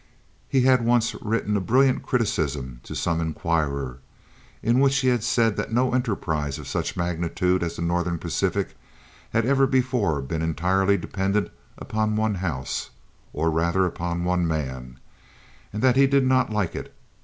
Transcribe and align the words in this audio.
He 0.49 0.61
had 0.61 0.83
once 0.83 1.13
written 1.21 1.55
a 1.55 1.61
brilliant 1.61 2.01
criticism 2.01 2.79
to 2.85 2.95
some 2.95 3.21
inquirer, 3.21 3.99
in 4.63 4.79
which 4.79 4.97
he 5.01 5.09
had 5.09 5.23
said 5.23 5.57
that 5.57 5.71
no 5.71 5.93
enterprise 5.93 6.57
of 6.57 6.67
such 6.67 6.97
magnitude 6.97 7.61
as 7.61 7.75
the 7.75 7.83
Northern 7.83 8.17
Pacific 8.17 8.75
had 9.31 9.45
ever 9.45 9.67
before 9.67 10.19
been 10.23 10.41
entirely 10.41 10.97
dependent 10.97 11.51
upon 11.77 12.15
one 12.15 12.33
house, 12.41 12.89
or 13.31 13.51
rather 13.51 13.85
upon 13.85 14.23
one 14.23 14.47
man, 14.47 14.97
and 15.71 15.83
that 15.83 15.97
he 15.97 16.07
did 16.07 16.25
not 16.25 16.49
like 16.49 16.75
it. 16.75 16.91